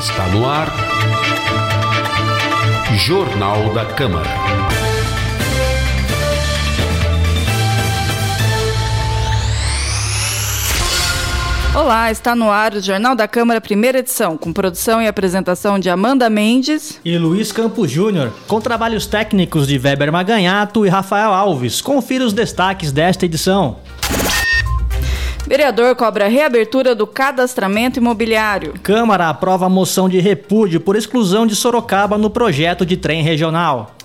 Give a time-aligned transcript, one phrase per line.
[0.00, 0.66] Está no ar.
[2.96, 4.30] Jornal da Câmara.
[11.74, 15.90] Olá, está no ar o Jornal da Câmara, primeira edição, com produção e apresentação de
[15.90, 21.82] Amanda Mendes e Luiz Campos Júnior, com trabalhos técnicos de Weber Maganhato e Rafael Alves.
[21.82, 23.76] Confira os destaques desta edição.
[25.50, 28.74] Vereador cobra reabertura do cadastramento imobiliário.
[28.84, 33.96] Câmara aprova a moção de repúdio por exclusão de Sorocaba no projeto de trem regional.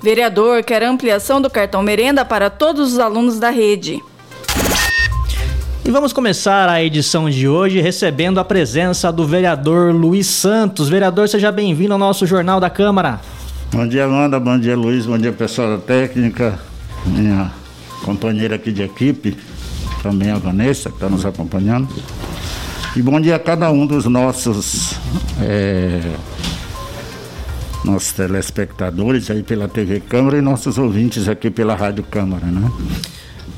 [0.00, 4.00] Vereador quer ampliação do cartão merenda para todos os alunos da rede.
[5.84, 10.88] E vamos começar a edição de hoje recebendo a presença do vereador Luiz Santos.
[10.88, 13.20] Vereador, seja bem-vindo ao nosso Jornal da Câmara.
[13.72, 14.38] Bom dia, Amanda.
[14.38, 15.04] Bom dia, Luiz.
[15.04, 16.60] Bom dia, pessoal da técnica.
[17.04, 17.50] Minha
[18.04, 19.36] companheira aqui de equipe
[20.02, 21.88] também a Vanessa, que está nos acompanhando.
[22.94, 24.94] E bom dia a cada um dos nossos,
[25.40, 26.00] é,
[27.84, 32.70] nossos telespectadores aí pela TV Câmara e nossos ouvintes aqui pela Rádio Câmara, né?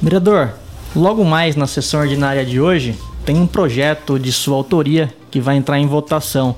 [0.00, 0.52] Vereador,
[0.94, 5.56] logo mais na sessão ordinária de hoje, tem um projeto de sua autoria que vai
[5.56, 6.54] entrar em votação.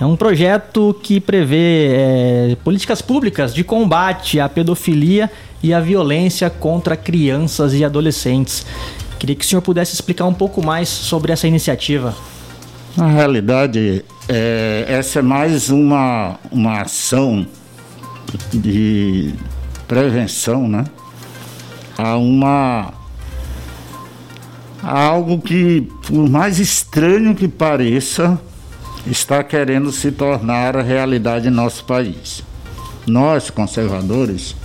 [0.00, 5.30] É um projeto que prevê é, políticas públicas de combate à pedofilia
[5.62, 8.64] e à violência contra crianças e adolescentes.
[9.20, 12.16] Queria que o senhor pudesse explicar um pouco mais sobre essa iniciativa.
[12.96, 17.46] Na realidade, é, essa é mais uma, uma ação
[18.50, 19.34] de
[19.86, 20.84] prevenção, né?
[21.98, 22.94] A uma
[24.82, 28.40] a algo que, por mais estranho que pareça,
[29.06, 32.42] está querendo se tornar a realidade em nosso país.
[33.06, 34.56] Nós, conservadores,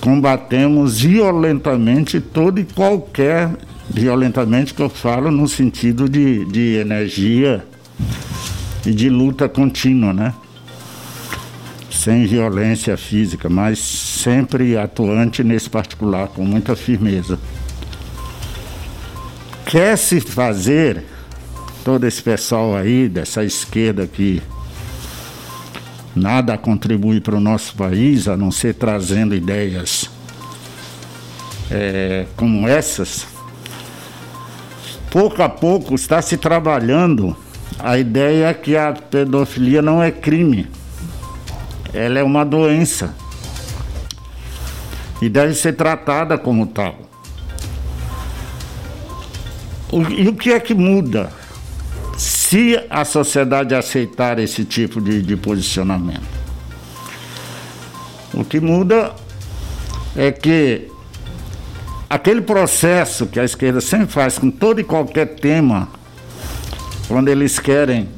[0.00, 3.50] combatemos violentamente todo e qualquer
[3.88, 7.64] violentamente que eu falo no sentido de, de energia
[8.84, 10.34] e de luta contínua, né?
[11.90, 17.38] Sem violência física, mas sempre atuante nesse particular, com muita firmeza.
[19.66, 21.04] Quer se fazer,
[21.84, 24.42] todo esse pessoal aí, dessa esquerda que
[26.18, 30.10] nada contribui para o nosso país a não ser trazendo ideias
[31.70, 33.26] é, como essas.
[35.10, 37.36] Pouco a pouco está se trabalhando
[37.78, 40.66] a ideia que a pedofilia não é crime,
[41.94, 43.14] ela é uma doença
[45.22, 46.96] e deve ser tratada como tal.
[49.90, 51.32] O, e o que é que muda?
[52.48, 56.22] Se a sociedade aceitar esse tipo de, de posicionamento.
[58.32, 59.14] O que muda
[60.16, 60.88] é que
[62.08, 65.90] aquele processo que a esquerda sempre faz com todo e qualquer tema,
[67.06, 68.08] quando eles querem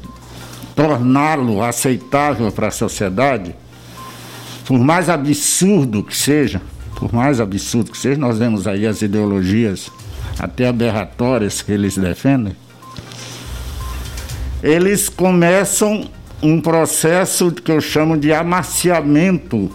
[0.77, 3.53] torná-lo aceitável para a sociedade,
[4.65, 6.61] por mais absurdo que seja,
[6.95, 9.91] por mais absurdo que seja, nós vemos aí as ideologias
[10.39, 12.55] até aberratórias que eles defendem,
[14.63, 16.09] eles começam
[16.41, 19.71] um processo que eu chamo de amaciamento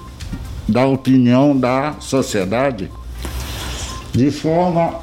[0.68, 2.90] da opinião da sociedade,
[4.12, 5.00] de forma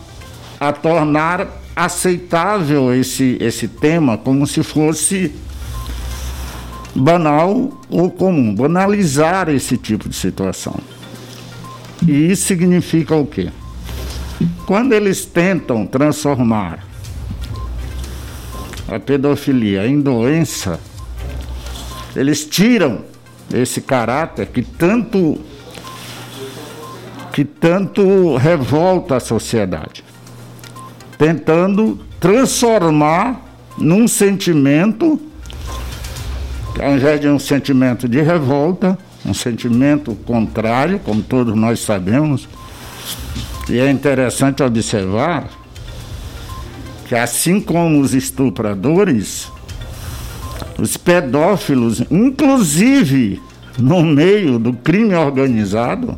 [0.60, 5.34] a tornar aceitável esse, esse tema como se fosse
[6.96, 10.76] banal ou comum, banalizar esse tipo de situação.
[12.08, 13.50] E isso significa o quê?
[14.66, 16.93] Quando eles tentam transformar
[18.94, 20.80] a pedofilia em doença,
[22.16, 23.02] eles tiram
[23.54, 25.40] esse caráter que tanto
[27.32, 30.04] que tanto revolta a sociedade,
[31.18, 33.42] tentando transformar
[33.76, 35.20] num sentimento,
[36.80, 42.48] ao invés de um sentimento de revolta, um sentimento contrário, como todos nós sabemos,
[43.68, 45.50] e é interessante observar
[47.14, 49.52] que assim como os estupradores,
[50.80, 53.40] os pedófilos, inclusive
[53.78, 56.18] no meio do crime organizado,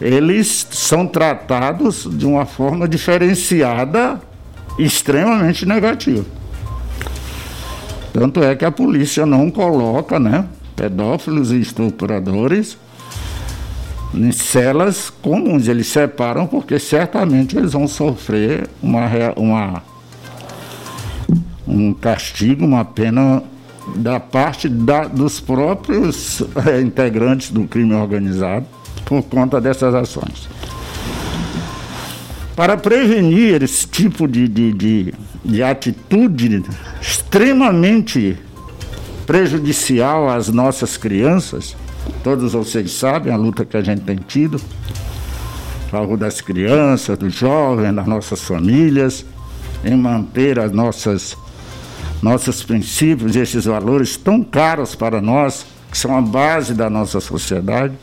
[0.00, 4.18] eles são tratados de uma forma diferenciada,
[4.78, 6.24] extremamente negativa.
[8.14, 12.78] Tanto é que a polícia não coloca, né, pedófilos e estupradores
[14.14, 15.68] em celas comuns.
[15.68, 19.82] Eles separam porque certamente eles vão sofrer uma, uma,
[21.66, 23.42] um castigo, uma pena
[23.96, 28.66] da parte da, dos próprios é, integrantes do crime organizado
[29.04, 30.48] por conta dessas ações.
[32.54, 35.14] para prevenir esse tipo de, de, de,
[35.44, 36.62] de atitude
[37.00, 38.36] extremamente
[39.26, 41.76] prejudicial às nossas crianças,
[42.22, 44.60] todos vocês sabem a luta que a gente tem tido,
[45.86, 49.24] a favor das crianças, dos jovens, das nossas famílias,
[49.84, 51.36] em manter as nossas
[52.22, 57.94] nossos princípios, esses valores tão caros para nós, que são a base da nossa sociedade,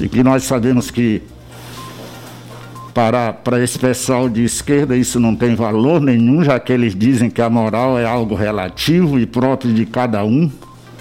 [0.00, 1.22] e que nós sabemos que
[2.92, 7.28] para, para esse pessoal de esquerda isso não tem valor nenhum, já que eles dizem
[7.28, 10.50] que a moral é algo relativo e próprio de cada um.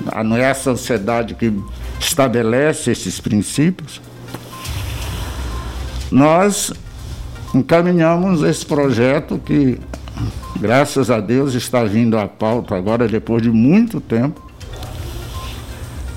[0.07, 1.53] Ah, não é a sociedade que
[2.00, 4.01] estabelece esses princípios.
[6.12, 6.71] Nós
[7.53, 9.80] encaminhamos esse projeto que,
[10.59, 14.42] graças a Deus, está vindo à pauta agora, depois de muito tempo,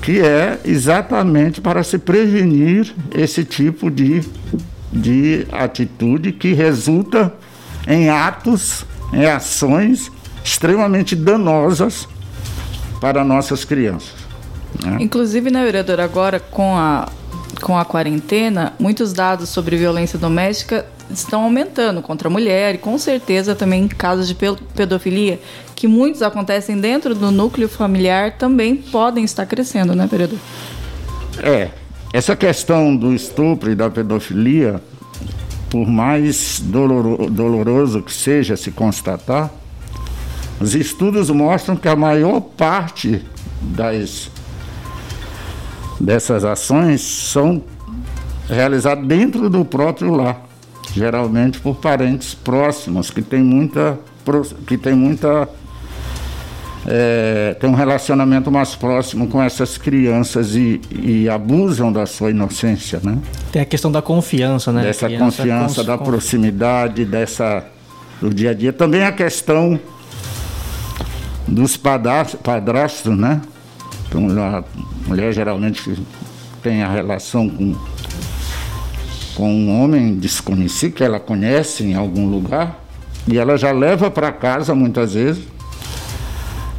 [0.01, 4.23] que é exatamente para se prevenir esse tipo de
[4.91, 7.33] de atitude que resulta
[7.87, 10.11] em atos, em ações
[10.43, 12.07] extremamente danosas
[12.99, 14.13] para nossas crianças.
[14.83, 14.97] Né?
[14.99, 17.07] Inclusive, né, vereador, agora com a,
[17.61, 22.97] com a quarentena, muitos dados sobre violência doméstica estão aumentando contra a mulher e com
[22.97, 24.35] certeza também casos de
[24.75, 25.39] pedofilia,
[25.75, 30.37] que muitos acontecem dentro do núcleo familiar, também podem estar crescendo, né, vereador?
[31.41, 31.69] É,
[32.13, 34.81] essa questão do estupro e da pedofilia,
[35.69, 39.51] por mais doloro, doloroso que seja se constatar,
[40.59, 43.23] os estudos mostram que a maior parte
[43.61, 44.29] das,
[45.99, 47.63] dessas ações são
[48.47, 50.45] realizadas dentro do próprio lar,
[50.93, 53.97] geralmente por parentes próximos que têm muita,
[54.67, 55.47] que tem muita
[56.87, 62.99] é, tem um relacionamento mais próximo com essas crianças e, e, abusam da sua inocência,
[63.03, 63.17] né?
[63.51, 64.83] Tem a questão da confiança, né?
[64.83, 65.85] Dessa confiança, cons...
[65.85, 67.65] da proximidade, dessa
[68.21, 68.73] do dia a dia.
[68.73, 69.79] Também a questão
[71.49, 73.41] dos padrastos, né?
[74.07, 74.63] Então, a
[75.07, 76.01] mulher geralmente
[76.61, 77.75] tem a relação com,
[79.35, 82.83] com um homem desconhecido que ela conhece em algum lugar
[83.27, 85.43] e ela já leva para casa muitas vezes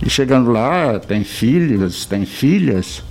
[0.03, 3.03] e chegando lá, tem filhos, tem filhas.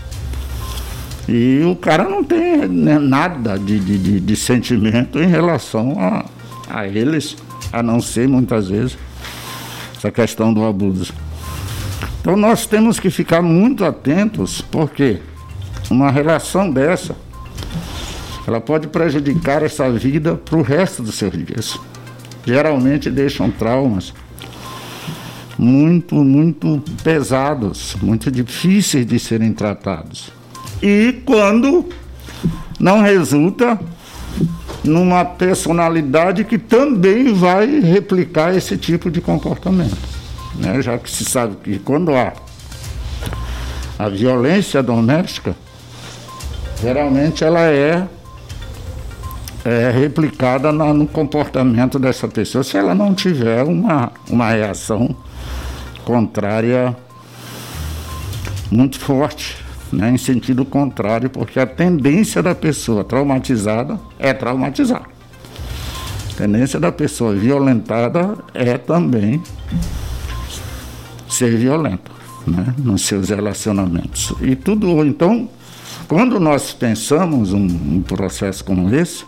[1.27, 6.25] E o cara não tem né, nada de, de, de, sentimento em relação a,
[6.67, 7.37] a eles,
[7.71, 8.97] a não ser muitas vezes
[9.95, 11.13] essa questão do abuso.
[12.19, 15.19] Então nós temos que ficar muito atentos, porque
[15.89, 17.15] uma relação dessa,
[18.47, 21.79] ela pode prejudicar essa vida para o resto dos seus dias.
[22.45, 24.13] Geralmente deixam traumas
[25.57, 30.31] muito, muito pesados, muito difíceis de serem tratados.
[30.81, 31.85] E quando
[32.79, 33.77] não resulta
[34.83, 40.18] numa personalidade que também vai replicar esse tipo de comportamento.
[40.55, 40.81] Né?
[40.81, 42.33] Já que se sabe que quando há
[43.97, 45.55] a violência doméstica,
[46.81, 48.07] geralmente ela é,
[49.65, 55.15] é replicada na, no comportamento dessa pessoa se ela não tiver uma, uma reação
[56.05, 56.95] contrária
[58.71, 59.57] muito forte,
[59.91, 65.03] né, em sentido contrário, porque a tendência da pessoa traumatizada é traumatizar.
[66.31, 69.41] A tendência da pessoa violentada é também
[71.39, 72.11] ser violenta
[72.45, 74.33] né, nos seus relacionamentos.
[74.41, 75.49] E tudo, então,
[76.07, 79.23] quando nós pensamos um, um processo como esse,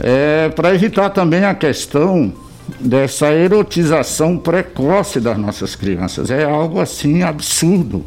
[0.00, 2.32] é para evitar também a questão
[2.80, 6.30] dessa erotização precoce das nossas crianças.
[6.30, 8.04] É algo assim absurdo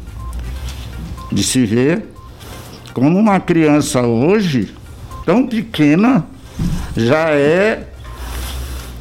[1.30, 2.04] de se ver
[2.94, 4.74] como uma criança hoje,
[5.24, 6.26] tão pequena,
[6.96, 7.89] já é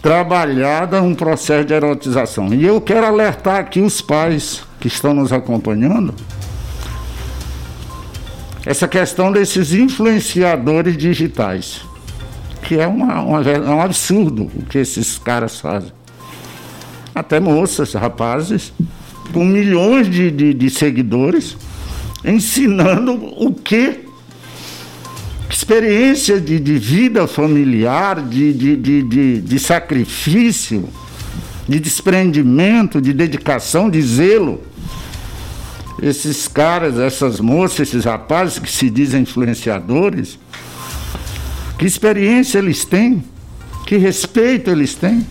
[0.01, 2.53] trabalhada um processo de erotização.
[2.53, 6.13] E eu quero alertar aqui os pais que estão nos acompanhando
[8.65, 11.81] essa questão desses influenciadores digitais
[12.69, 15.91] que é, uma, uma, é um absurdo o que esses caras fazem.
[17.15, 18.71] Até moças, rapazes,
[19.33, 21.57] com milhões de, de, de seguidores,
[22.23, 24.01] ensinando o que
[25.69, 30.89] experiência de, de, vida familiar, de, de, de, de, de, sacrifício,
[31.67, 34.63] de desprendimento, de dedicação, de zelo.
[36.01, 40.39] Esses caras, essas moças, esses rapazes que se dizem influenciadores,
[41.77, 43.23] que experiência eles têm?
[43.85, 45.23] Que respeito eles têm?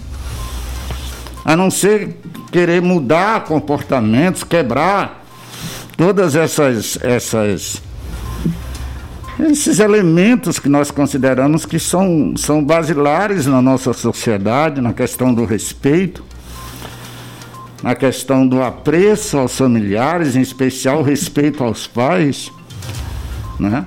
[1.44, 2.16] A não ser
[2.52, 5.26] querer mudar comportamentos, quebrar
[5.96, 7.87] todas essas, essas
[9.40, 15.44] esses elementos que nós consideramos que são, são basilares na nossa sociedade, na questão do
[15.44, 16.24] respeito,
[17.82, 22.50] na questão do apreço aos familiares, em especial respeito aos pais,
[23.58, 23.86] né?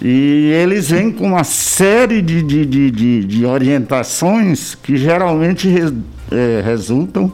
[0.00, 5.92] E eles vêm com uma série de, de, de, de, de orientações que geralmente re,
[6.30, 7.32] é, resultam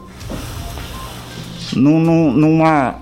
[1.75, 2.95] num, numa,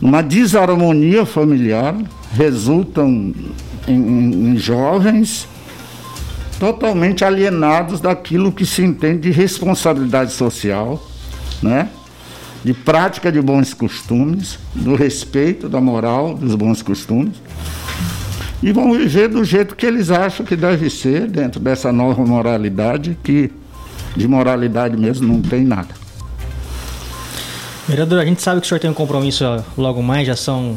[0.00, 1.94] numa desarmonia familiar,
[2.32, 3.52] resultam em,
[3.88, 5.48] em, em jovens
[6.58, 11.02] totalmente alienados daquilo que se entende de responsabilidade social,
[11.62, 11.88] né?
[12.62, 17.36] de prática de bons costumes, do respeito, da moral, dos bons costumes
[18.62, 23.16] e vão viver do jeito que eles acham que deve ser, dentro dessa nova moralidade,
[23.22, 23.50] que
[24.14, 25.88] de moralidade mesmo não tem nada.
[27.88, 29.44] Vereador, a gente sabe que o senhor tem um compromisso
[29.76, 30.76] logo mais, já são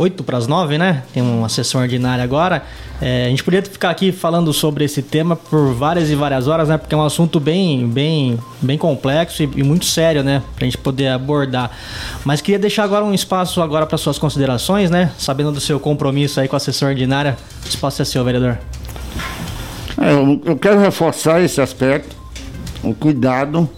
[0.00, 1.02] oito para as nove, né?
[1.12, 2.62] Tem uma sessão ordinária agora.
[3.00, 6.68] É, a gente poderia ficar aqui falando sobre esse tema por várias e várias horas,
[6.68, 6.78] né?
[6.78, 10.42] Porque é um assunto bem, bem, bem complexo e, e muito sério, né?
[10.56, 11.70] Para a gente poder abordar.
[12.24, 15.12] Mas queria deixar agora um espaço agora para suas considerações, né?
[15.18, 18.58] Sabendo do seu compromisso aí com a sessão ordinária, o espaço é seu, vereador.
[20.00, 22.16] É, eu, eu quero reforçar esse aspecto,
[22.82, 23.68] o cuidado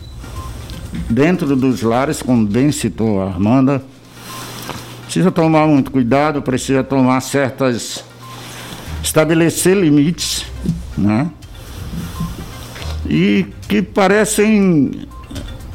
[1.11, 3.83] dentro dos lares, como bem citou a Armanda,
[5.13, 8.03] precisa tomar muito cuidado, precisa tomar certas.
[9.03, 10.47] estabelecer limites,
[10.97, 11.31] né?
[13.07, 15.07] E que parecem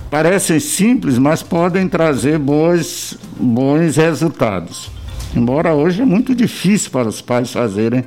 [0.09, 4.89] parecem simples, mas podem trazer bons, bons resultados.
[5.35, 8.05] Embora hoje é muito difícil para os pais fazerem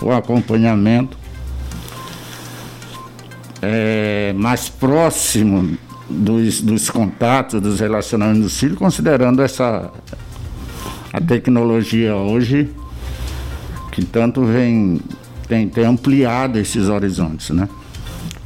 [0.00, 1.18] o acompanhamento
[3.60, 5.76] é, mais próximo
[6.08, 9.90] dos, dos contatos, dos relacionamentos dos filhos, considerando essa,
[11.12, 12.70] a tecnologia hoje
[13.90, 15.00] que tanto vem
[15.46, 17.68] tem, tem ampliado esses horizontes, né?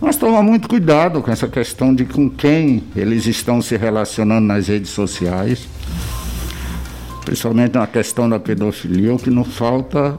[0.01, 4.69] Mas tomar muito cuidado com essa questão de com quem eles estão se relacionando nas
[4.69, 5.69] redes sociais,
[7.25, 10.19] principalmente na questão da pedofilia, o que não falta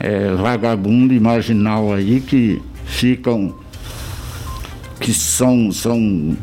[0.00, 3.54] é vagabundo imaginal aí que ficam
[5.00, 6.36] que são, são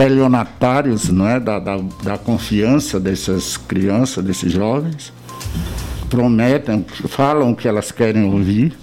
[0.00, 5.12] estelionatários não é, da, da, da confiança dessas crianças, desses jovens,
[6.08, 8.76] prometem, falam que elas querem ouvir.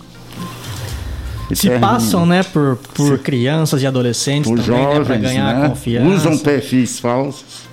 [1.54, 5.70] Se passam, né, por, por crianças e adolescentes por também, jovens, né, para ganhar né,
[5.70, 6.08] confiança.
[6.08, 7.68] Usam perfis falsos.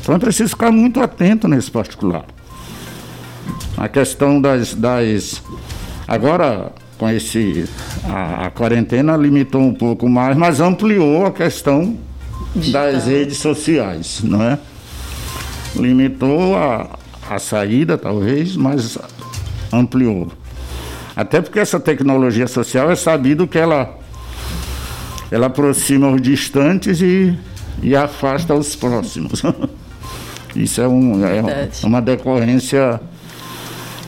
[0.00, 2.26] Então é preciso ficar muito atento nesse particular.
[3.76, 5.42] A questão das, das
[6.06, 7.64] agora com esse
[8.04, 11.96] a, a, quarentena limitou um pouco mais, mas ampliou a questão
[12.56, 12.92] Digital.
[12.92, 14.58] das redes sociais, não é?
[15.74, 16.98] Limitou a,
[17.28, 18.98] a saída, talvez, mas
[19.72, 20.32] ampliou.
[21.14, 23.98] Até porque essa tecnologia social é sabido que ela,
[25.30, 27.36] ela aproxima os distantes e,
[27.82, 29.42] e afasta os próximos.
[30.54, 33.00] Isso é, um, é uma decorrência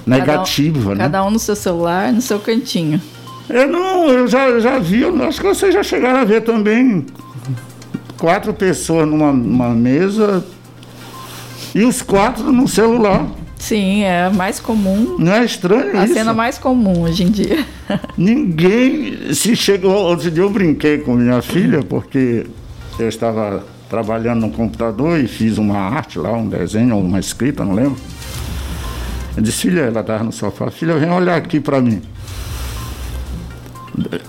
[0.07, 1.05] negativa, cada um, né?
[1.05, 3.00] Cada um no seu celular, no seu cantinho.
[3.49, 7.05] Eu não, eu já, já vi, eu acho que vocês já chegaram a ver também
[8.18, 10.44] quatro pessoas numa, numa mesa
[11.75, 13.26] e os quatro no celular.
[13.56, 15.16] Sim, é mais comum.
[15.18, 16.12] Não é estranho a isso?
[16.12, 17.64] A cena mais comum hoje em dia.
[18.16, 19.92] Ninguém se chegou.
[19.92, 22.46] Outro dia eu brinquei com minha filha, porque
[22.98, 27.75] eu estava trabalhando no computador e fiz uma arte lá, um desenho, uma escrita, não
[27.75, 27.96] lembro.
[29.37, 32.02] Eu disse, filha, ela estava no sofá, filha, vem olhar aqui para mim.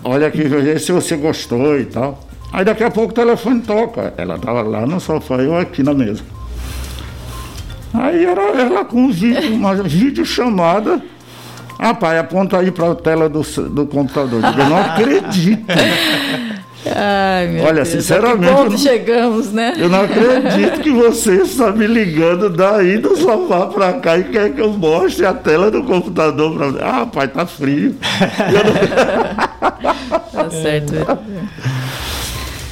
[0.03, 0.43] Olha aqui,
[0.79, 2.28] se você gostou e tal.
[2.51, 4.13] Aí daqui a pouco o telefone toca.
[4.17, 6.23] Ela estava lá no sofá, eu aqui na mesa.
[7.93, 11.01] Aí era ela com um vídeo, uma vídeo chamada.
[11.77, 14.41] Ah, pai, aponta aí para a tela do, do computador.
[14.43, 15.65] Eu não acredito.
[16.85, 18.53] Ai, meu Olha, Deus, sinceramente.
[18.53, 19.75] Ponto chegamos, né?
[19.77, 24.53] Eu não acredito que você está me ligando daí do sofá para cá e quer
[24.53, 26.79] que eu mostre a tela do computador para mim.
[26.81, 27.95] Ah, pai, tá frio.
[30.31, 30.93] tá certo.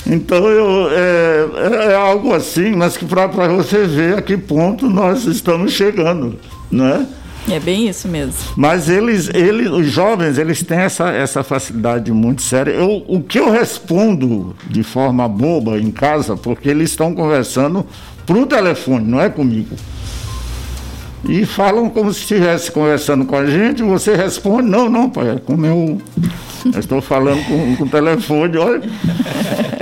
[0.10, 5.26] Então eu, é, é, algo assim, mas que para você ver a que ponto nós
[5.26, 6.40] estamos chegando,
[6.72, 7.06] né?
[7.50, 8.34] É bem isso mesmo.
[8.58, 12.72] Mas eles, eles, os jovens, eles têm essa, essa facilidade muito séria.
[12.72, 17.86] Eu, o que eu respondo de forma boba em casa, porque eles estão conversando
[18.26, 19.76] pro telefone, não é comigo.
[21.28, 25.40] E falam como se estivesse conversando com a gente, você responde, não, não, pai, é
[25.40, 26.02] com meu.
[26.66, 28.82] Eu estou falando com, com o telefone, olha.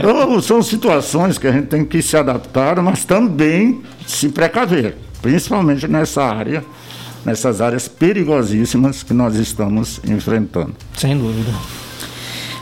[0.07, 5.87] Então, são situações que a gente tem que se adaptar, mas também se precaver, principalmente
[5.87, 6.63] nessa área
[7.25, 10.75] nessas áreas perigosíssimas que nós estamos enfrentando.
[10.95, 11.51] Sem dúvida.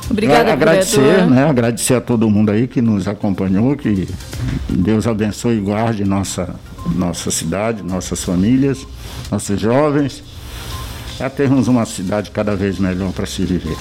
[0.10, 1.30] Obrigada, agradecer, vereador.
[1.30, 1.44] né?
[1.44, 4.08] Agradecer a todo mundo aí que nos acompanhou, que
[4.70, 6.56] Deus abençoe e guarde nossa,
[6.96, 8.88] nossa cidade, nossas famílias,
[9.30, 10.24] nossos jovens,
[11.20, 13.76] a termos uma cidade cada vez melhor para se viver.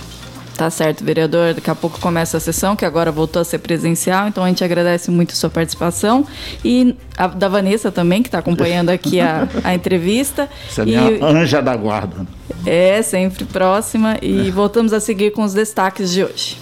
[0.57, 1.55] Tá certo, vereador.
[1.55, 4.63] Daqui a pouco começa a sessão, que agora voltou a ser presencial, então a gente
[4.63, 6.27] agradece muito a sua participação.
[6.65, 10.49] E a da Vanessa também, que está acompanhando aqui a, a entrevista.
[10.69, 12.27] Você é e, minha anja da guarda.
[12.67, 14.19] É, sempre próxima.
[14.21, 16.59] E voltamos a seguir com os destaques de hoje.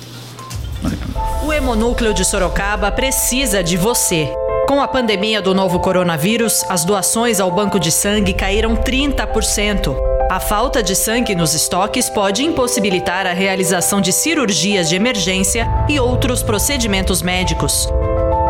[1.44, 4.32] O Hemonúcleo de Sorocaba precisa de você.
[4.68, 10.10] Com a pandemia do novo coronavírus, as doações ao banco de sangue caíram 30%.
[10.30, 15.99] A falta de sangue nos estoques pode impossibilitar a realização de cirurgias de emergência e
[15.99, 17.88] outros procedimentos médicos.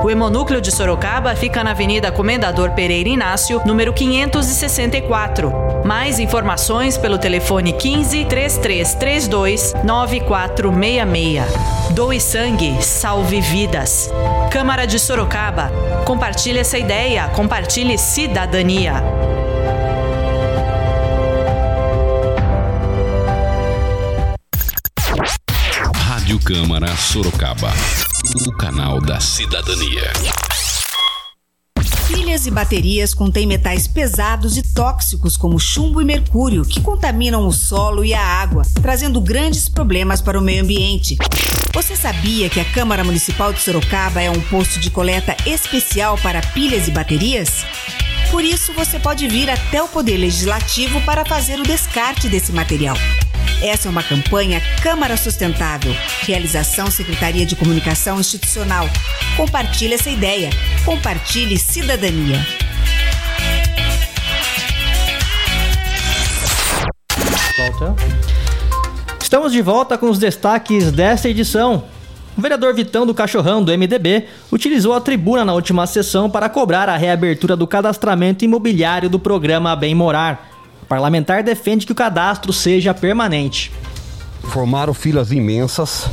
[0.05, 5.51] O Hemonúcleo de Sorocaba fica na Avenida Comendador Pereira Inácio, número 564.
[5.83, 11.43] Mais informações pelo telefone 15 3332 9466.
[11.93, 14.11] Doe sangue, salve vidas.
[14.51, 15.73] Câmara de Sorocaba.
[16.05, 19.30] Compartilhe essa ideia, compartilhe cidadania.
[26.53, 27.73] Câmara Sorocaba.
[28.45, 30.13] O canal da cidadania.
[32.09, 37.53] Pilhas e baterias contêm metais pesados e tóxicos como chumbo e mercúrio, que contaminam o
[37.53, 41.17] solo e a água, trazendo grandes problemas para o meio ambiente.
[41.73, 46.43] Você sabia que a Câmara Municipal de Sorocaba é um posto de coleta especial para
[46.43, 47.65] pilhas e baterias?
[48.29, 52.97] Por isso, você pode vir até o Poder Legislativo para fazer o descarte desse material.
[53.63, 55.95] Essa é uma campanha Câmara Sustentável.
[56.23, 58.87] Realização Secretaria de Comunicação Institucional.
[59.37, 60.49] Compartilhe essa ideia.
[60.83, 62.39] Compartilhe cidadania.
[67.59, 67.95] Volta.
[69.21, 71.85] Estamos de volta com os destaques desta edição.
[72.39, 76.89] O vereador Vitão do Cachorrão, do MDB, utilizou a tribuna na última sessão para cobrar
[76.89, 80.50] a reabertura do cadastramento imobiliário do programa Bem Morar.
[80.91, 83.71] Parlamentar defende que o cadastro seja permanente.
[84.43, 86.11] Formaram filas imensas.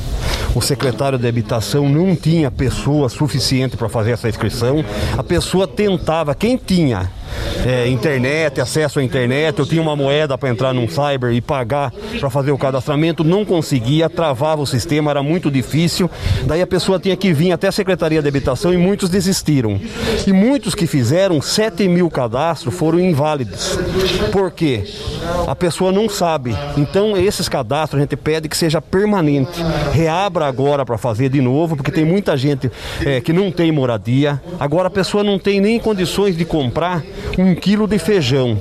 [0.53, 4.85] O secretário de habitação não tinha pessoa suficiente para fazer essa inscrição.
[5.17, 7.11] A pessoa tentava, quem tinha
[7.65, 11.91] é, internet, acesso à internet, eu tinha uma moeda para entrar num cyber e pagar
[12.19, 16.09] para fazer o cadastramento, não conseguia, travava o sistema, era muito difícil.
[16.45, 19.79] Daí a pessoa tinha que vir até a Secretaria de Habitação e muitos desistiram.
[20.25, 23.77] E muitos que fizeram 7 mil cadastros foram inválidos.
[24.31, 24.83] Por quê?
[25.47, 26.55] A pessoa não sabe.
[26.77, 29.61] Então, esses cadastros a gente pede que seja permanente.
[29.91, 32.71] Reabra agora para fazer de novo, porque tem muita gente
[33.05, 34.41] é, que não tem moradia.
[34.59, 37.03] Agora a pessoa não tem nem condições de comprar
[37.37, 38.57] um quilo de feijão.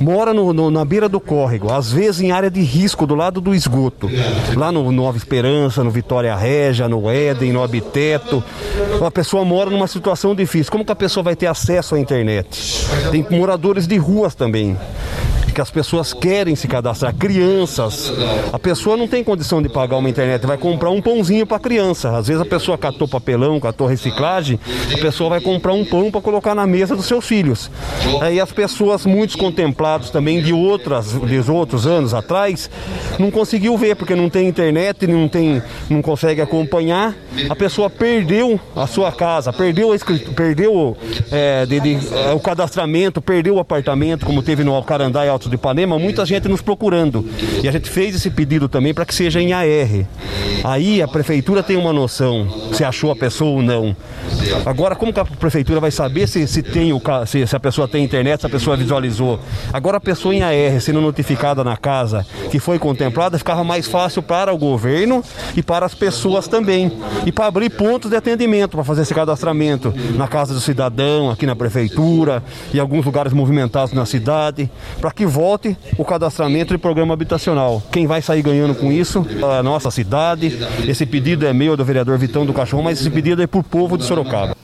[0.00, 3.40] Mora no, no, na beira do córrego, às vezes em área de risco, do lado
[3.40, 4.08] do esgoto.
[4.56, 8.42] Lá no Nova Esperança, no Vitória Régia, no Éden, no Habiteto.
[9.04, 10.72] A pessoa mora numa situação difícil.
[10.72, 12.86] Como que a pessoa vai ter acesso à internet?
[13.10, 14.76] Tem moradores de ruas também
[15.60, 18.12] as pessoas querem se cadastrar, crianças.
[18.52, 22.16] A pessoa não tem condição de pagar uma internet, vai comprar um pãozinho para criança.
[22.16, 24.58] Às vezes a pessoa catou papelão, catou reciclagem,
[24.92, 27.70] a pessoa vai comprar um pão para colocar na mesa dos seus filhos.
[28.20, 32.70] Aí as pessoas, muitos contemplados também de outras, de outros anos atrás,
[33.18, 37.14] não conseguiu ver porque não tem internet, não tem, não consegue acompanhar.
[37.48, 39.96] A pessoa perdeu a sua casa, perdeu, a,
[40.34, 40.96] perdeu
[41.30, 41.98] é, de, de,
[42.34, 46.48] o cadastramento, perdeu o apartamento, como teve no Alcarandá e Alto de Ipanema, muita gente
[46.48, 47.24] nos procurando.
[47.62, 50.06] E a gente fez esse pedido também para que seja em AR.
[50.64, 53.94] Aí a prefeitura tem uma noção se achou a pessoa ou não.
[54.64, 57.88] Agora, como que a prefeitura vai saber se, se, tem o, se, se a pessoa
[57.88, 59.38] tem internet, se a pessoa visualizou?
[59.72, 64.22] Agora a pessoa em AR sendo notificada na casa que foi contemplada, ficava mais fácil
[64.22, 65.22] para o governo
[65.56, 66.92] e para as pessoas também.
[67.26, 71.46] E para abrir pontos de atendimento, para fazer esse cadastramento na casa do cidadão, aqui
[71.46, 77.14] na prefeitura, em alguns lugares movimentados na cidade, para que volte o cadastramento de programa
[77.14, 77.82] habitacional.
[77.90, 79.26] Quem vai sair ganhando com isso?
[79.42, 80.58] A nossa cidade.
[80.86, 83.96] Esse pedido é meu, do vereador Vitão do Cachorro, mas esse pedido é o povo
[83.96, 84.54] de Sorocaba.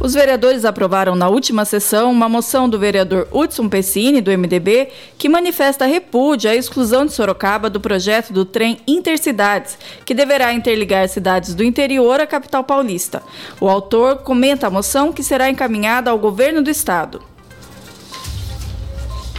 [0.00, 5.28] Os vereadores aprovaram na última sessão uma moção do vereador Hudson Pessini, do MDB, que
[5.28, 11.54] manifesta repúdio à exclusão de Sorocaba do projeto do trem Intercidades, que deverá interligar cidades
[11.54, 13.22] do interior à capital paulista.
[13.60, 17.33] O autor comenta a moção que será encaminhada ao governo do estado.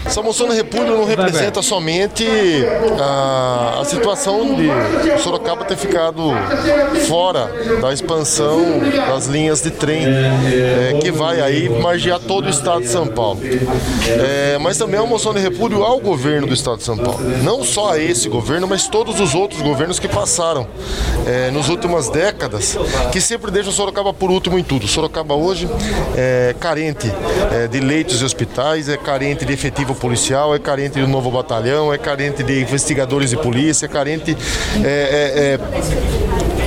[0.06, 2.26] Essa moção de repúdio não representa somente
[3.00, 4.70] a, a situação de
[5.22, 6.32] Sorocaba ter ficado
[7.08, 8.62] fora da expansão
[9.08, 13.39] das linhas de trem é, que vai aí margear todo o estado de São Paulo.
[14.08, 17.20] É, mas também é uma moção de repúdio ao governo do estado de São Paulo.
[17.44, 20.68] Não só a esse governo, mas todos os outros governos que passaram
[21.26, 22.78] é, nas últimas décadas,
[23.12, 24.88] que sempre deixam Sorocaba por último em tudo.
[24.88, 25.68] Sorocaba hoje
[26.15, 27.12] é carente
[27.52, 31.32] é, de leitos e hospitais, é carente de efetivo policial, é carente de um novo
[31.32, 34.38] batalhão, é carente de investigadores de polícia, é carente
[34.84, 36.05] é, é, é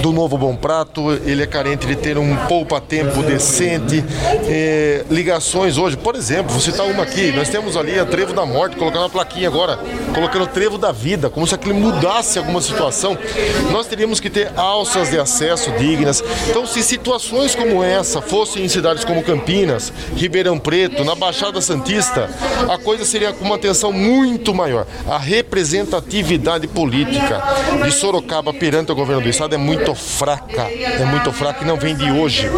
[0.02, 4.04] do novo Bom Prato, ele é carente de ter um poupa-tempo decente,
[4.48, 8.46] é, ligações hoje, por exemplo, vou citar uma aqui, nós temos ali a Trevo da
[8.46, 9.78] Morte, colocando a plaquinha agora,
[10.14, 13.18] colocando Trevo da Vida, como se aquilo mudasse alguma situação,
[13.72, 16.22] nós teríamos que ter alças de acesso dignas.
[16.48, 22.30] Então, se situações como essa fossem em cidades como Campinas, Ribeirão Preto, na Baixada Santista,
[22.68, 24.86] a coisa seria com uma atenção muito maior.
[25.08, 27.42] A representatividade política
[27.84, 31.76] de Sorocaba perante o governo do estado é muito fraca, é muito fraca e não
[31.76, 32.48] vem de hoje.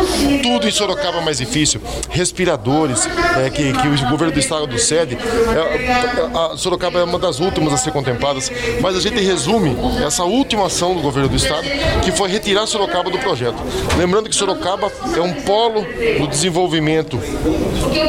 [0.43, 1.81] Tudo em Sorocaba é mais difícil.
[2.11, 3.09] Respiradores,
[3.45, 5.17] é, que, que o governo do estado cede.
[5.17, 5.93] É,
[6.35, 10.25] a, a Sorocaba é uma das últimas a ser contempladas, mas a gente resume essa
[10.25, 11.65] última ação do governo do estado,
[12.03, 13.59] que foi retirar Sorocaba do projeto.
[13.97, 15.83] Lembrando que Sorocaba é um polo
[16.19, 17.19] do desenvolvimento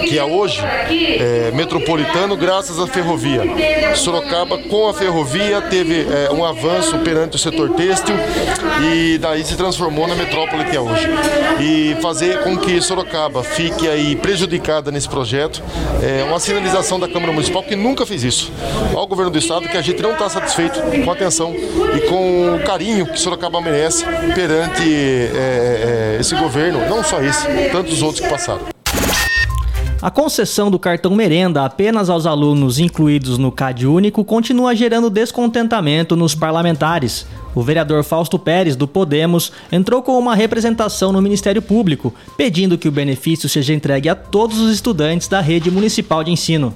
[0.07, 3.43] que é hoje é, metropolitano graças à ferrovia.
[3.95, 8.15] Sorocaba, com a ferrovia, teve é, um avanço perante o setor têxtil
[8.81, 11.07] e daí se transformou na metrópole que é hoje.
[11.59, 15.61] E fazer com que Sorocaba fique aí prejudicada nesse projeto
[16.01, 18.51] é uma sinalização da Câmara Municipal que nunca fez isso.
[18.95, 21.53] Ao governo do Estado que a gente não está satisfeito com a atenção
[21.95, 27.45] e com o carinho que Sorocaba merece perante é, é, esse governo, não só esse,
[27.71, 28.70] tantos outros que passaram.
[30.01, 36.15] A concessão do cartão merenda apenas aos alunos incluídos no CAD único continua gerando descontentamento
[36.15, 37.27] nos parlamentares.
[37.53, 42.87] O vereador Fausto Pérez, do Podemos, entrou com uma representação no Ministério Público, pedindo que
[42.87, 46.73] o benefício seja entregue a todos os estudantes da rede municipal de ensino.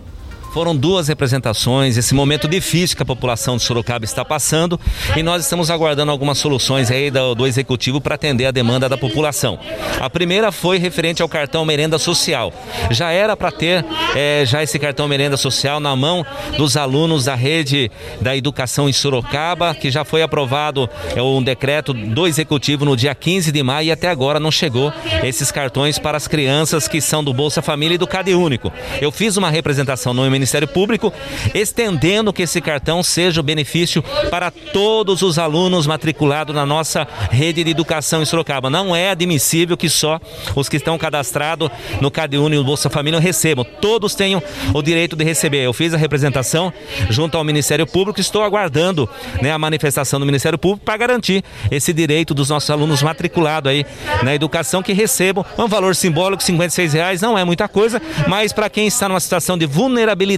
[0.55, 4.79] Foram duas representações, esse momento difícil que a população de Sorocaba está passando
[5.13, 8.97] e nós estamos aguardando algumas soluções aí do, do executivo para atender a demanda da
[8.97, 9.59] população.
[9.99, 12.53] A primeira foi referente ao cartão merenda social.
[12.89, 17.35] Já era para ter é, já esse cartão merenda social na mão dos alunos da
[17.35, 17.91] rede
[18.21, 23.13] da educação em Sorocaba, que já foi aprovado é, um decreto do executivo no dia
[23.13, 27.21] 15 de maio e até agora não chegou esses cartões para as crianças que são
[27.21, 28.71] do Bolsa Família e do Cade Único.
[29.01, 31.11] Eu fiz uma representação no Ministério Ministério Público,
[31.55, 37.63] estendendo que esse cartão seja o benefício para todos os alunos matriculados na nossa rede
[37.63, 38.69] de educação em Sorocaba.
[38.69, 40.21] Não é admissível que só
[40.55, 43.65] os que estão cadastrados no CadÚnico e Bolsa Família recebam.
[43.81, 45.63] Todos tenham o direito de receber.
[45.63, 46.71] Eu fiz a representação
[47.09, 49.09] junto ao Ministério Público, estou aguardando
[49.41, 53.83] né, a manifestação do Ministério Público para garantir esse direito dos nossos alunos matriculados aí
[54.21, 58.69] na educação que recebam um valor simbólico, 56 reais, não é muita coisa, mas para
[58.69, 60.34] quem está numa situação de vulnerabilidade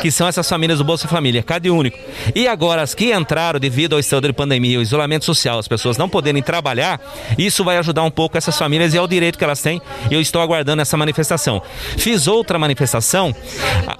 [0.00, 1.98] que são essas famílias do Bolsa Família, Cade único.
[2.34, 5.96] E agora as que entraram devido ao estado de pandemia, o isolamento social, as pessoas
[5.98, 7.00] não poderem trabalhar,
[7.36, 9.80] isso vai ajudar um pouco essas famílias e é o direito que elas têm.
[10.10, 11.62] Eu estou aguardando essa manifestação.
[11.96, 13.34] Fiz outra manifestação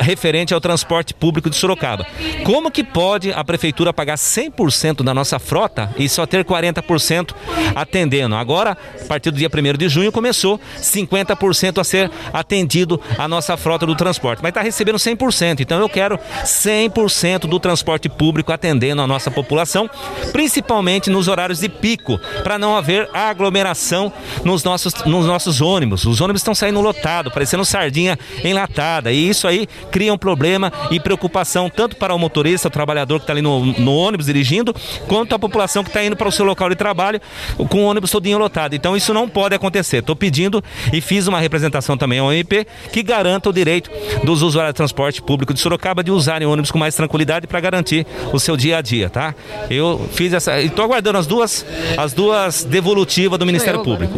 [0.01, 2.07] referente ao transporte público de Sorocaba.
[2.45, 7.35] Como que pode a prefeitura pagar 100% da nossa frota e só ter 40%
[7.75, 8.35] atendendo?
[8.35, 13.57] Agora, a partir do dia 1 de junho, começou 50% a ser atendido a nossa
[13.57, 15.24] frota do transporte, mas está recebendo 100%.
[15.31, 15.61] 100%.
[15.61, 19.89] Então eu quero 100% do transporte público atendendo a nossa população,
[20.33, 24.13] principalmente nos horários de pico, para não haver aglomeração
[24.45, 26.05] nos nossos, nos nossos ônibus.
[26.05, 29.13] Os ônibus estão saindo lotados, parecendo sardinha enlatada.
[29.13, 33.25] E isso aí cria um problema e preocupação tanto para o motorista, o trabalhador que
[33.25, 34.75] está ali no, no, ônibus dirigindo,
[35.07, 37.21] quanto a população que está indo para o seu local de trabalho
[37.69, 38.75] com o ônibus todinho lotado.
[38.75, 39.99] Então isso não pode acontecer.
[39.99, 43.91] Estou pedindo e fiz uma representação também ao MP que garanta o direito
[44.25, 47.61] dos usuários de transporte transporte público de Sorocaba de usarem ônibus com mais tranquilidade para
[47.61, 49.35] garantir o seu dia a dia, tá?
[49.69, 51.65] Eu fiz essa, estou aguardando as duas,
[51.97, 54.15] as duas devolutivas do Ministério Público.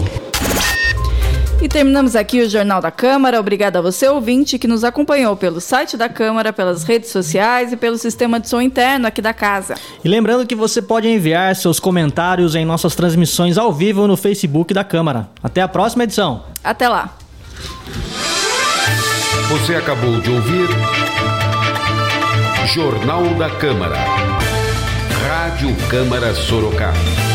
[1.61, 3.41] E terminamos aqui o Jornal da Câmara.
[3.41, 7.77] Obrigada a você, ouvinte, que nos acompanhou pelo site da Câmara, pelas redes sociais e
[7.77, 9.75] pelo sistema de som interno aqui da casa.
[10.05, 14.75] E lembrando que você pode enviar seus comentários em nossas transmissões ao vivo no Facebook
[14.75, 15.29] da Câmara.
[15.43, 16.45] Até a próxima edição.
[16.63, 17.17] Até lá.
[19.49, 20.69] Você acabou de ouvir
[22.75, 23.97] Jornal da Câmara.
[25.29, 27.26] Rádio Câmara Sorocaba.